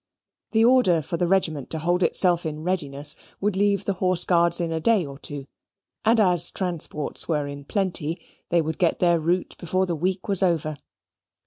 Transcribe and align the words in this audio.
The 0.53 0.65
order 0.65 1.03
for 1.03 1.17
the 1.17 1.27
regiment 1.27 1.69
to 1.69 1.77
hold 1.77 2.01
itself 2.01 2.43
in 2.43 2.63
readiness 2.63 3.15
would 3.39 3.55
leave 3.55 3.85
the 3.85 3.93
Horse 4.01 4.25
Guards 4.25 4.59
in 4.59 4.71
a 4.71 4.79
day 4.79 5.05
or 5.05 5.19
two; 5.19 5.45
and 6.03 6.19
as 6.19 6.49
transports 6.49 7.27
were 7.27 7.45
in 7.45 7.65
plenty, 7.65 8.19
they 8.49 8.63
would 8.63 8.79
get 8.79 8.97
their 8.97 9.19
route 9.19 9.55
before 9.59 9.85
the 9.85 9.95
week 9.95 10.27
was 10.27 10.41
over. 10.41 10.75